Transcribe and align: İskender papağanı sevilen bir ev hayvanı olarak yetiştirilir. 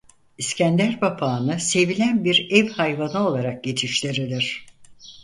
İskender 0.37 0.99
papağanı 0.99 1.59
sevilen 1.59 2.23
bir 2.23 2.47
ev 2.51 2.69
hayvanı 2.69 3.27
olarak 3.27 3.67
yetiştirilir. 3.67 4.65